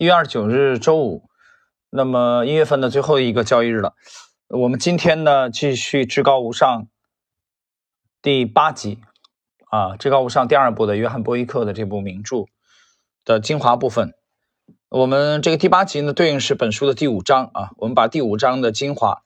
[0.00, 1.28] 一月二十九日周五，
[1.90, 3.92] 那么一月份的最后一个交易日了。
[4.48, 6.88] 我们今天呢，继续至高无上
[8.22, 8.98] 第八集
[9.68, 12.46] 啊，至高无上第二部的约翰波伊克的这部名著
[13.26, 14.14] 的精华部分。
[14.88, 17.68] 我们这个第八集呢，对应是本书的第五章啊。
[17.76, 19.20] 我们把第五章的精华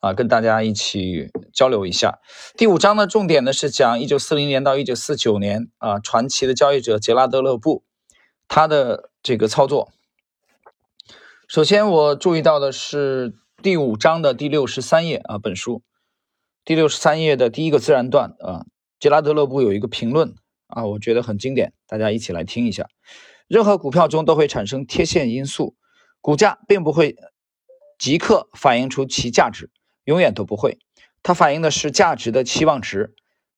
[0.00, 2.18] 啊，跟大家一起交流一下。
[2.56, 7.84] 第五章的重点呢，是讲一九四零年到一九四九年啊，传奇的交易者杰拉德勒布
[8.48, 9.10] 他的。
[9.26, 9.90] 这个操作，
[11.48, 15.82] 首先我注意到的是第五章的第六十三页啊，本书
[16.62, 18.66] 第六十三页的第一个自然段啊，
[19.00, 20.34] 杰拉德勒布有一个评论
[20.66, 22.86] 啊，我觉得很经典，大家一起来听一下。
[23.48, 25.74] 任何股票中都会产生贴现因素，
[26.20, 27.16] 股价并不会
[27.98, 29.70] 即刻反映出其价值，
[30.04, 30.78] 永远都不会，
[31.22, 33.14] 它反映的是价值的期望值。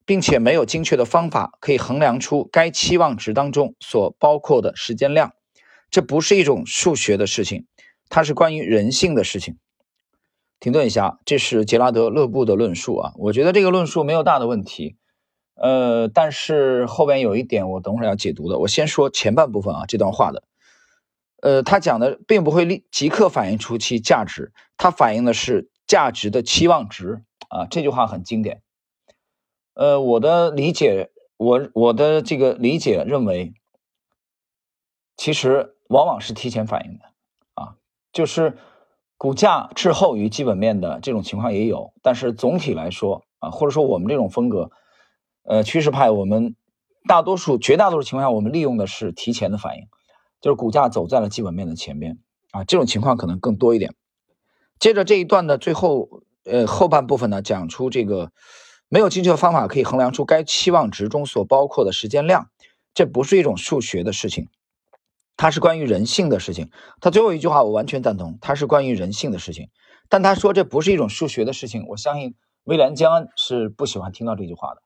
[0.06, 5.33] 并且没有精确的方法可以衡量出该期望值当中所包括的时间量。
[5.91, 7.66] 这不是一种数学的事情，
[8.09, 9.58] 它是关于人性的事情。
[10.58, 14.97] 停顿一下，这是杰拉德勒布的论述啊，我觉得这个论述没有大的问题。
[15.55, 20.45] 呃，但是后边有一点我等会儿要解读的，我先说前半部分啊，这段话的。
[21.42, 28.62] 呃，他讲的并不会立即刻反映出其价值，它反映的是价值的期望值啊，这句话很经典。
[29.77, 33.55] 呃，我的理解，我我的这个理解认为，
[35.16, 35.74] 其实。
[35.88, 37.05] 往往是提前反应的，
[37.55, 37.77] 啊，
[38.12, 38.58] 就是
[39.16, 44.72] 股价滞后于基本面的这种情况也有，但是总体来说，啊，或者说我们这种风格，
[45.44, 46.56] 呃，趋势派，我们
[47.06, 49.86] 大多数、绝大多数情况下，我们利用的是提前的反应，
[50.40, 52.18] 就是股价走在了基本面的前边，
[52.50, 53.94] 啊，这种情况可能更多一点。
[54.80, 56.08] 接着这一段的最后，
[56.42, 58.33] 呃，后半部分呢，讲出这个
[58.89, 62.51] 没有精确的方法可以衡量出该期望值中所包括的时间量，
[62.95, 64.48] 这不是一种数学的事情。
[65.37, 66.70] 它是关于人性的事情，
[67.01, 69.69] 他最后一句话我完全赞同，它是关于人性的事情。
[70.09, 74.80] 但他说这不是一种数学的事情，我相信威廉江恩是不喜欢听到这句话的，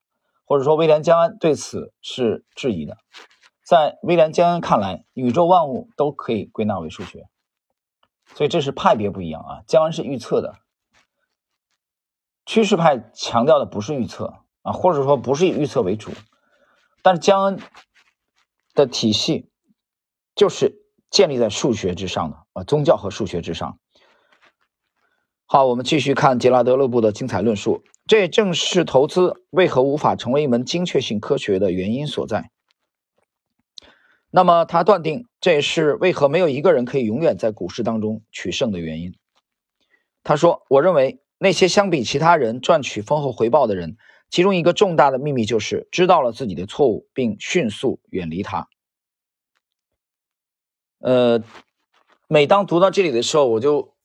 [0.44, 2.96] 或者说威廉江恩对此是质疑的。
[3.64, 7.28] 在威廉江恩看来，宇宙万物都可以归纳为数学，
[8.34, 9.62] 所以这是派别不一样啊。
[9.68, 10.56] 江恩是预测的，
[12.50, 16.10] 趋势派强调的不是预测啊，或者说不是以预测为主，
[17.00, 17.60] 但是江恩
[18.74, 19.48] 的体系。
[20.34, 23.78] 就是建立在数学之上的啊，宗教和数学之上。
[25.44, 27.84] 好，我们继续看杰拉德勒布的精彩论述。
[28.06, 32.50] 这也正是投资为何无法成为一门精确性科学的原因所在。
[34.30, 39.14] 那么，他断定这也是为何没有一个人可以永远在股市当中取胜的原因。
[40.24, 43.96] 他说：“我认为那些相比其他人赚取丰厚回报的人，
[44.28, 48.68] 其中一个重大的秘密就是知道了自己的错误，并迅速远离它。”
[51.00, 51.42] 呃，
[52.28, 53.96] 每当读到这里的时候，我就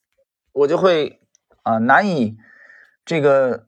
[0.52, 1.20] 我就会
[1.62, 2.38] 啊难以
[3.04, 3.66] 这个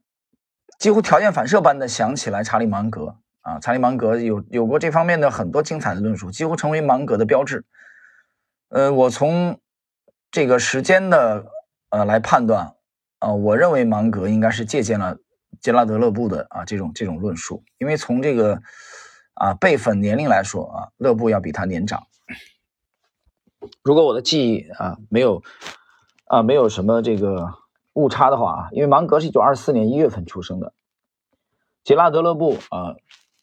[0.79, 7.67] 几乎条件反射般的想起来查理芒格啊，查理芒格有有过这方面的很多精彩的论述，几乎成为芒格的标志。
[8.71, 9.61] 呃，我从
[10.31, 11.53] 这个时间的
[11.91, 12.77] 呃来判断
[13.19, 15.19] 啊，我认为芒格应该是借鉴了
[15.61, 18.62] 杰拉德勒布的啊这种这种论述，因为从这个
[19.34, 22.06] 啊辈分年龄来说啊，勒布要比他年长。
[23.83, 25.43] 如果我的记忆啊没有
[26.27, 27.55] 啊没有什么这个
[27.95, 30.73] 误差的话啊，因为芒格是一九二四年一月份出生的，
[31.83, 32.95] 杰拉德勒布啊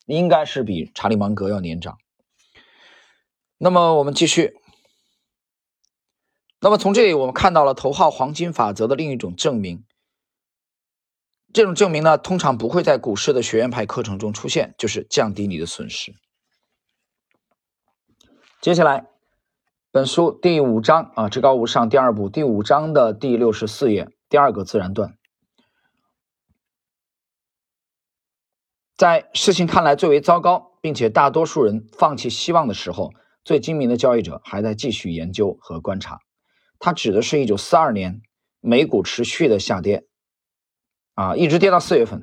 [0.05, 1.97] 应该是比查理芒格要年长。
[3.57, 4.55] 那么我们继续，
[6.65, 9.85] 那么从这里我们看到了头号黄金法则的另一种证明。
[11.53, 16.15] 这种证明呢，通常不会在股市的学院派课程中出现，就是降低你的损失。
[18.61, 19.05] 接下来。
[19.91, 25.15] 本书第五章啊，至高无上第二部第五章的第六十四页，第二个自然段，
[28.97, 36.19] 在事情看来最为糟糕，并且大多数人放弃希望的时候，最精明的交易者还在继续研究和观察。
[36.79, 38.21] 它指的是一九四二年
[38.61, 40.05] 美股持续的下跌，
[41.13, 42.21] 啊，一直跌到四月份，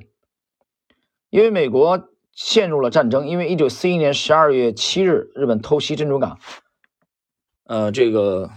[1.30, 6.38] 因为美国陷入了战争，因为一九四一年十二月七日日本偷袭珍珠港。
[7.64, 8.50] 呃，这个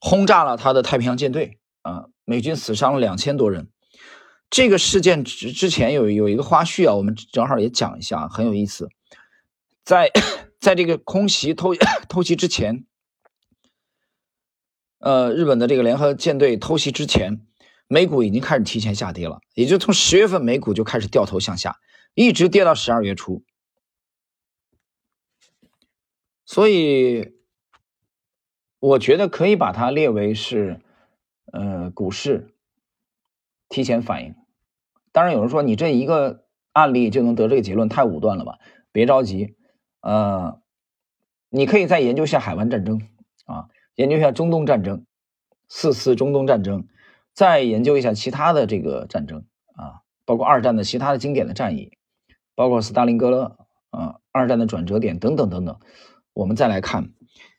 [0.00, 3.68] 轰炸了他的太平洋舰队啊，美军死伤了两千多人。
[4.50, 8.88] 这个事件之之前有有一个花絮啊，我们正好也讲一下，很有意思。
[9.84, 10.10] 在
[10.60, 11.74] 在这个空袭偷
[12.08, 12.84] 偷袭之前，
[15.02, 17.44] 呃，日本的这个联合舰队偷袭之前，
[17.88, 21.76] 美股已经开始提前下跌了，也就从十月份美股就开始掉头向下，
[22.14, 23.42] 一直跌到十二月初，
[26.46, 27.34] 所以。
[28.84, 30.80] 我觉得可以把它列为是
[31.52, 32.52] 呃股市
[33.68, 34.34] 提前反应。
[35.12, 38.58] 当然有人说你这一个案例就能得这个结论，太武断了吧？
[38.90, 39.54] 别着急，
[40.00, 40.60] 呃，
[41.48, 43.00] 你可以再研究一下海湾战争
[43.44, 45.04] 啊，研究一下中东战争，
[45.68, 46.86] 四次中东战争，
[47.34, 49.44] 再研究一下其他的这个战争
[49.74, 51.92] 啊，包括二战的其他的经典的战役，
[52.54, 53.56] 包括斯大林格勒
[53.90, 55.78] 啊，二战的转折点等等等等，
[56.32, 57.12] 我们再来看，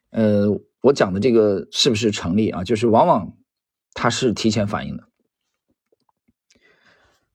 [0.10, 0.48] 呃，
[0.82, 2.64] 我讲的这个是不是成立啊？
[2.64, 3.34] 就是往往
[3.94, 5.04] 它是提前反应的。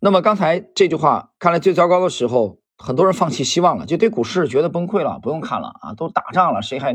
[0.00, 6.94] 那么刚才这句话，看来最糟糕的时候，很多人放弃希望了，就对股市觉得崩溃了，不用看了啊，都打仗了，谁还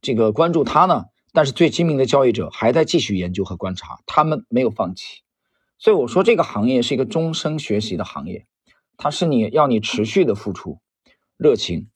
[0.00, 1.06] 这个关注它呢？
[1.34, 5.22] 但是最精明的交易者还在继续研究和观察，他们没有放弃。
[5.78, 8.46] 所以我说这个行业是一个终生学习的行业，
[8.96, 10.78] 它是你要你持续的付出
[11.36, 11.90] 热情，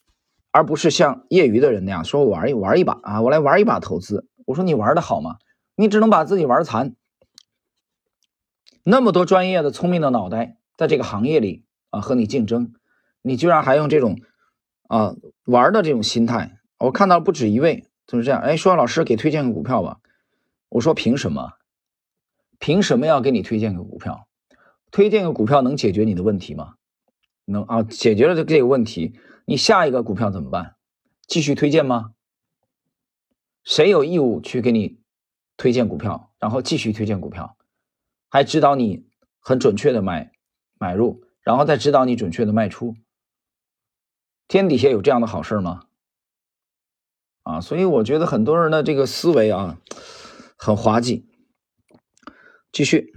[0.50, 4.28] 而不是像业余的人那样说我玩一玩一把啊，我来玩一把投资。
[4.44, 5.36] 我说你玩的好吗？
[5.76, 6.96] 你只能把自己玩残。
[8.82, 12.74] 那么多专业的、聪明的脑袋在这个行业里啊，和你竞争，
[13.22, 14.18] 你居然还用这种
[14.88, 15.14] 啊
[15.44, 16.58] 玩的这种心态？
[16.78, 18.40] 我看到不止一位就是这样。
[18.40, 20.00] 哎，说老师给推荐个股票吧。
[20.70, 21.52] 我说凭什么？
[22.58, 24.26] 凭什么要给你推荐个股票？
[24.90, 26.74] 推荐个股票能解决你的问题吗？
[27.44, 30.76] 能啊，解决了这这个问题，你下一个股票怎么办？
[31.26, 32.14] 继续推荐吗？
[33.62, 34.98] 谁有义务去给你
[35.58, 37.56] 推荐股票，然后继续推荐股票？
[38.30, 39.06] 还指导你
[39.40, 40.32] 很准确的买
[40.78, 42.96] 买入，然后再指导你准确的卖出。
[44.46, 45.87] 天底下有这样的好事吗？
[47.48, 49.78] 啊，所以我觉得很多人的这个思维啊，
[50.58, 51.24] 很滑稽。
[52.70, 53.14] 继续。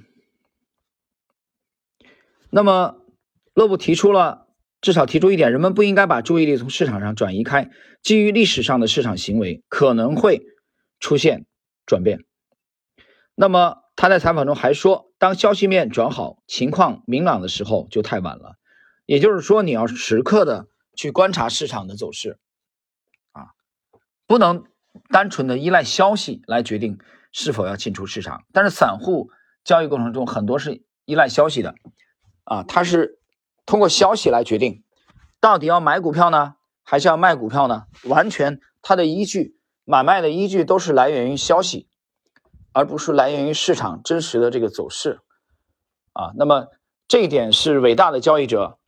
[2.50, 2.96] 那么，
[3.54, 4.48] 勒布提出了
[4.80, 7.70] 至少提出一点：人们不应该把注意力从市场上转移开。
[8.02, 10.46] 基于历史上的市场行为可能会
[11.00, 11.46] 出现
[11.86, 12.24] 转变。
[13.36, 13.80] 那么。
[13.98, 18.56] 他在采访中还说，当消息面转好、情况明朗的时候，就太晚了。
[19.06, 22.40] 也就是说，你要时刻的去观察市场的走势，
[24.32, 24.64] 不能
[25.10, 27.00] 单纯的依赖消息来决定
[27.34, 28.46] 是否要进出市场。
[28.54, 29.30] 但是，散户
[29.66, 31.76] 交易过程中很多是依赖消息的，
[32.46, 33.20] 啊，他是
[33.66, 34.86] 通过消息来决定
[35.42, 37.88] 到底要买股票呢，还是要卖股票呢？
[38.06, 41.90] 完全他的依据、买卖的依据都是来源于消息。
[42.72, 45.20] 而不是来源于市场真实的这个走势，
[46.14, 46.68] 啊，那么
[47.10, 48.80] 这一点是伟大的交易者，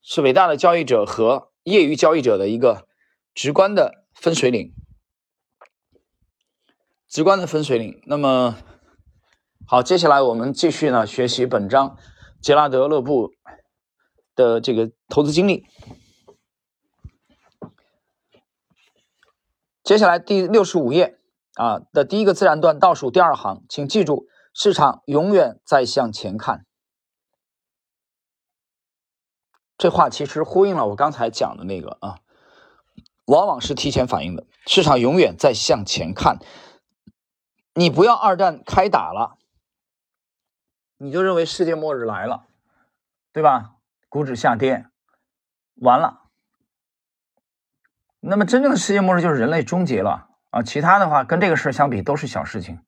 [0.00, 2.86] 是伟大的交易者和业余交易者的一个
[3.34, 4.74] 直观的分水岭，
[7.08, 8.02] 直观的分水岭。
[8.06, 8.56] 那么
[9.66, 11.96] 好，接下来我们继续呢学习本章
[12.42, 13.30] 杰拉德勒布
[14.34, 15.64] 的这个投资经历。
[19.84, 21.18] 接下来第六十五页。
[21.58, 26.66] 啊的第一个自然段倒数第二行，请记住，市场永远在向前看。
[29.78, 32.18] 这话其实呼应了我刚才讲的那个啊，
[33.26, 34.46] 往往是提前反应的。
[34.66, 36.38] 市场永远在向前看，
[37.74, 39.38] 你不要二战开打了，
[40.96, 42.46] 你就认为世界末日来了，
[43.32, 43.74] 对吧？
[44.08, 44.86] 股指下跌，
[45.74, 46.22] 完了。
[48.20, 50.28] 那么真正的世界末日就是人类终结了。
[50.50, 52.80] 啊，其他的话跟这个事儿相比都是小事情，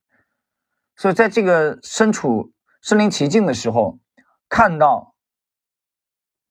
[0.97, 3.99] 所以在这个身处身临其境的时候，
[4.49, 5.14] 看到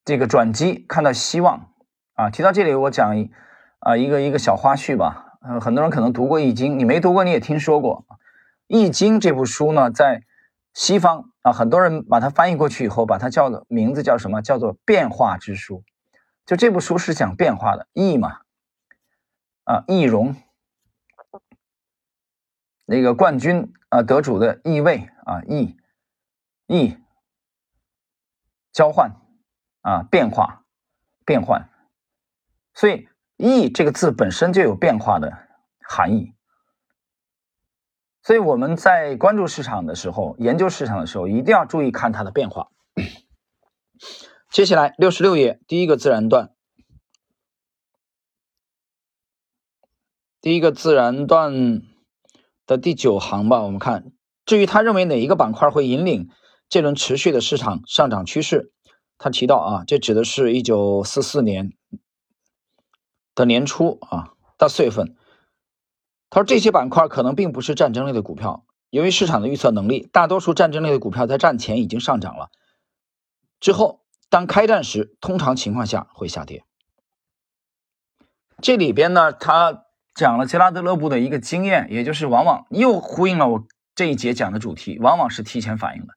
[0.05, 1.73] 这个转机，看到希望
[2.13, 2.29] 啊。
[2.29, 3.31] 提到这里，我讲一
[3.79, 5.37] 啊一个一个小花絮吧。
[5.41, 8.05] 呃，很多人可能读过《易经》，你没读过你也听说过
[8.67, 10.23] 《易经》这部书呢，在
[10.73, 14.41] 西方啊，很多人把它翻译过去以后，把它叫做名字叫什么？
[14.41, 15.83] 叫做变化之书。
[16.45, 18.41] 就这部书是讲变化的，易嘛，
[19.63, 20.35] 啊，易容。
[22.85, 25.77] 那个冠军啊，得主的易位啊，易
[26.67, 26.97] 易
[28.71, 29.11] 交换
[29.81, 30.63] 啊，变化
[31.25, 31.69] 变换，
[32.73, 35.31] 所以“意”这个字本身就有变化的
[35.79, 36.33] 含义。
[38.21, 42.69] 所以我们在关注市场的时候，研究市场的时候，一定要注意看它的变化。
[44.51, 46.51] 接下来六十六页第一个自然段，
[50.41, 51.81] 第一个自然段。
[52.67, 54.11] 的第九行吧，我们看，
[54.45, 56.27] 至于他认为哪一个板块会引领
[56.67, 58.73] 这轮持续的市场上涨趋势，
[59.17, 61.76] 他提到啊，这指的是一九四四年
[63.37, 65.15] 的年初啊，到四月份，
[66.31, 72.49] 他说这些板块可能并不是战争类的股票，由于市场的预测能力，大多数战争类的股票在战前已经上涨了，
[73.59, 76.63] 之后当开战时，通常情况下会下跌。
[78.59, 79.83] 这里边呢，他
[80.15, 86.13] 讲了杰拉德勒布的一个经验，也就是往往又呼应了我这一节讲的主题，往往是提前反应的。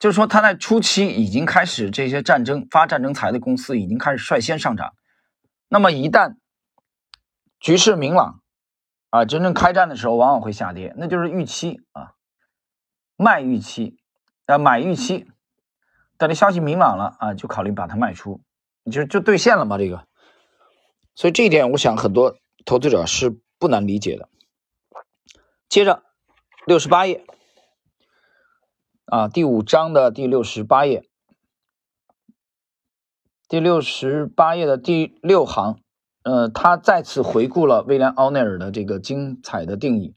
[0.00, 4.94] 就是说，他在初期已经开始这些战争发战争财的公司已经开始率先上涨。
[5.74, 6.36] 那么一旦
[7.58, 8.40] 局势明朗
[9.10, 12.12] 啊，真正开战的时候，往往会下跌，那就是预期啊，
[13.16, 13.98] 卖预期
[14.46, 15.26] 啊，买预期。
[16.16, 18.40] 等这消息明朗了啊，就考虑把它卖出，
[18.88, 19.76] 就就兑现了嘛。
[19.76, 20.06] 这个，
[21.16, 24.28] 所以这一点，我想很多投资者是不难理解的。
[25.68, 26.04] 接着，
[26.68, 27.26] 六十八页。
[29.06, 31.04] 啊，第五章的第六十八页，
[33.54, 35.78] 第六十八页的第六行，
[36.24, 40.16] 呃，他再次回顾了威廉·奥内尔的这个精彩的定义：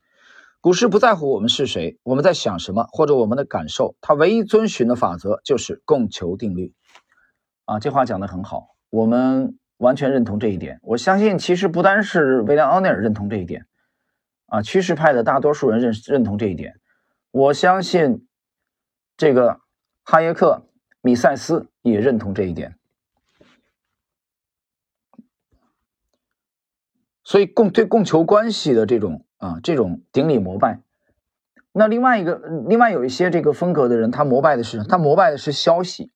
[0.59, 6.73] 股市不在乎我们是谁，我们在想什么，或者我们的感受，它唯一遵循的法则就是供求定律。
[7.65, 10.79] 啊，这话讲的很好，我们完全认同这一点。
[10.81, 13.67] 我相信，其实不单是威廉·奥内尔认同这一点，
[14.47, 16.79] 啊，趋势派的大多数人认认同这一点。
[17.29, 18.25] 我相信。
[19.15, 19.59] 这个
[20.03, 20.63] 哈耶克、
[21.01, 22.75] 米塞斯也认同这一点，
[27.27, 30.81] 所以供对供求关系的这种啊这种顶礼膜拜。
[31.73, 32.37] 那另外一个，
[32.69, 36.09] 另外有一些这个风格的人，他膜拜的是他膜拜的是消息，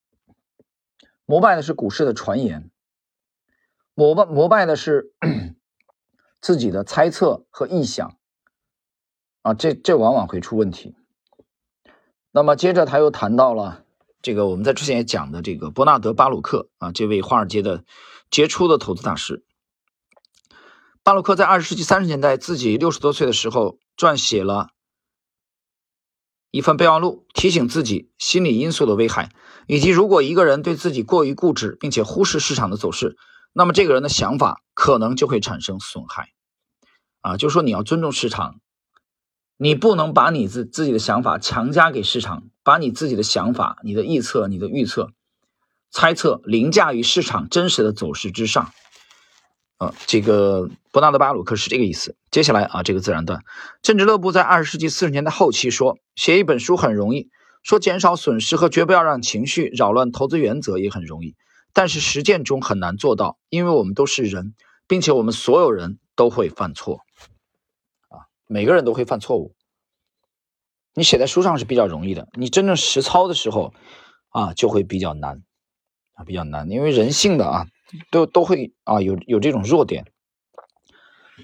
[1.26, 2.70] 膜拜的是股市的传言，
[3.92, 5.12] 膜拜膜拜的是
[6.40, 8.16] 自己的猜测和臆想
[9.42, 10.96] 啊，这这往往会出问题。
[12.30, 13.84] 那么接着他又谈到了
[14.22, 17.84] 这个我们在之前也讲的这个伯纳德·巴鲁克啊，这位华尔街的
[18.30, 19.44] 杰出的投资大师。
[21.04, 24.68] 巴洛克在二十世纪三十年代自己六十多岁的时候，撰写了
[26.52, 29.30] 一份备忘录，提醒自己心理因素的危害，
[29.66, 33.16] 以及如果一个人对自己过于固执，并且忽视市场的走势，
[33.52, 36.28] 那么这个人的想法可能就会产生损害。
[37.20, 38.60] 啊，就说你要尊重市场。
[39.56, 45.12] 你不能把你自自己的想法强加给市场，把你自己的想法、你的臆测、你的预测、
[45.90, 48.72] 猜测凌驾于市场真实的走势之上。
[49.82, 52.14] 啊，这个伯纳德·巴鲁克是这个意思。
[52.30, 53.42] 接下来啊，这个自然段，
[53.82, 57.30] 政治乐部在二十世纪四十年代后期说，写一本书很容易，
[57.64, 61.34] 说减少损失和绝不要让情绪扰乱投资原则也很容易，
[61.72, 64.54] 但是实践中很难做到，因为我们都是人，
[64.86, 67.00] 并且我们所有人都会犯错
[68.08, 68.30] 啊。
[68.46, 69.56] 每个人都会犯错误，
[70.94, 73.74] 你写在书上是比较容易的，你真正实操的时候
[74.28, 75.42] 啊，就会比较难
[76.14, 77.66] 啊，比较难，因为人性的啊，
[78.10, 80.04] 都都会啊有有这种弱点，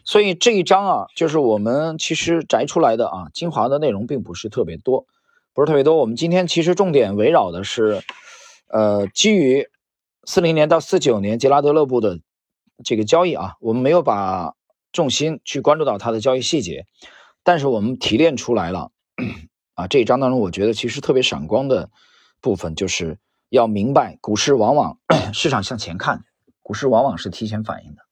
[0.05, 5.07] 所以这一章啊，就是我们其实摘出来的啊，精华的内容并不是特别多，
[5.55, 5.97] 不是特别多。
[5.97, 8.03] 我们今天其实重点围绕的是，
[8.69, 9.69] 呃，基于
[10.25, 12.21] 四零年到四九年杰拉德勒布的
[12.85, 14.55] 这个交易啊，我们没有把。
[14.91, 16.87] 重心去关注到它的交易细节，
[17.45, 18.91] 但是我们提炼出来了
[19.77, 21.91] 啊，这一章当中，我觉得其实特别闪光的
[22.41, 24.99] 部分，就是要明白股市往往
[25.33, 26.25] 市场向前看，
[26.62, 28.02] 股市往往是提前反应的，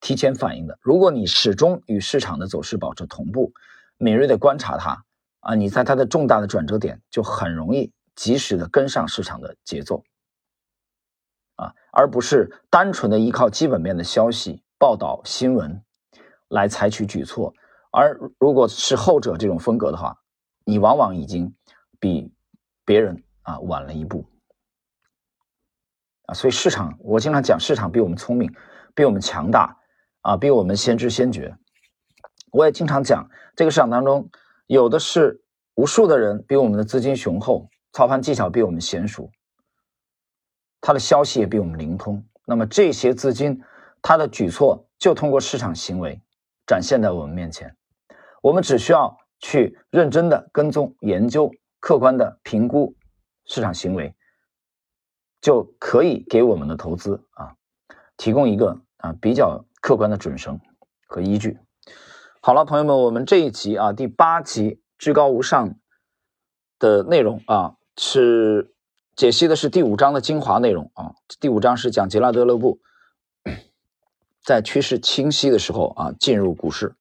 [0.00, 0.78] 提前反应的。
[0.82, 3.52] 如果你始终与市场的走势保持同步，
[3.96, 5.04] 敏锐的观察它
[5.40, 10.02] 啊，你在它的重大的转折点就很容易及时的跟上市场的节奏
[11.56, 15.82] 啊，而不是单纯的依靠基本面的消息报道新闻。
[16.50, 17.52] 来采取举措，
[17.90, 20.16] 而如果是后者这种风格的话，
[20.64, 21.54] 你往往已经
[22.00, 22.32] 比
[22.86, 24.24] 别人啊晚了一步
[26.28, 26.32] 啊。
[26.32, 28.54] 所以市场，我经常讲，市场比我们聪明，
[28.94, 29.76] 比我们强大
[30.20, 31.56] 啊，比我们先知先觉。
[32.52, 34.30] 我也经常讲，这个市场当中
[34.66, 35.42] 有的是
[35.74, 39.30] 无数的人比我们的资金雄厚，操盘技巧比我们娴熟，
[40.80, 42.24] 他的消息也比我们灵通。
[42.46, 43.60] 那么这些资金，
[44.00, 46.22] 他的举措就通过市场行为。
[46.66, 47.74] 展现在我们面前，
[48.42, 52.94] 我们只需要去认真的跟踪研究，客观的评估
[53.46, 54.14] 市场行为，
[55.40, 57.54] 就可以给我们的投资啊
[58.16, 60.60] 提供一个啊比较客观的准绳
[61.06, 61.58] 和依据。
[62.40, 65.74] 好了，朋友们，我们这一集啊第八集至高无上
[66.78, 68.72] 的内容啊是
[69.16, 72.80] 解析的是第五章的精华内容啊，第五章是讲杰拉德勒布。
[74.44, 76.94] 在趋势清晰的时候啊，进入股市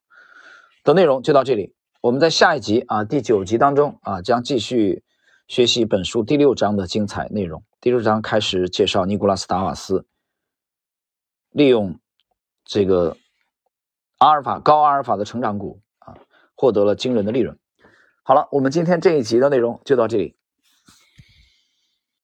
[0.84, 1.74] 的内容就到这里。
[2.02, 5.04] 我们在下一集啊，第九集当中啊，将继续
[5.48, 7.64] 学习本书第六章的精彩内容。
[7.80, 10.06] 第六章开始介绍尼古拉斯·达瓦斯
[11.52, 11.98] 利用
[12.66, 13.16] 这个
[14.18, 16.18] 阿尔法高阿尔法的成长股啊，
[16.54, 17.58] 获得了惊人的利润。
[18.24, 20.37] 好了，我们今天这一集的内容就到这里。